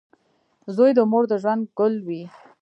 [0.75, 2.21] •زوی د مور د ژوند ګل وي.